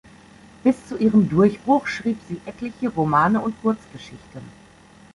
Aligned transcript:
Bis 0.63 0.87
zu 0.87 0.97
ihrem 0.97 1.29
Durchbruch 1.29 1.85
schrieb 1.85 2.17
sie 2.27 2.41
etliche 2.47 2.89
Romane 2.89 3.39
und 3.39 3.61
Kurzgeschichten. 3.61 4.41